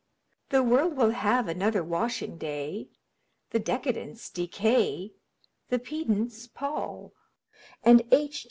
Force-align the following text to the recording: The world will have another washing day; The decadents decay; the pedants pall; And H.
The 0.49 0.63
world 0.63 0.97
will 0.97 1.11
have 1.11 1.47
another 1.47 1.83
washing 1.83 2.39
day; 2.39 2.87
The 3.51 3.59
decadents 3.59 4.31
decay; 4.31 5.13
the 5.69 5.77
pedants 5.77 6.47
pall; 6.47 7.13
And 7.83 8.01
H. 8.11 8.39